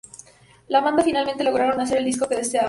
La 0.67 0.79
banda 0.81 1.03
finalmente 1.03 1.43
lograron 1.43 1.79
hacer 1.79 1.99
el 1.99 2.05
disco 2.05 2.27
que 2.27 2.35
deseaban. 2.37 2.59